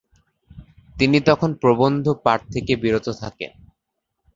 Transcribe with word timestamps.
তিনি 0.99 1.17
তখন 1.19 1.49
প্রবন্ধ 1.53 2.05
পাঠ 2.23 2.39
থেকে 2.53 2.73
বিরত 2.75 3.07
থাকেন। 3.21 3.51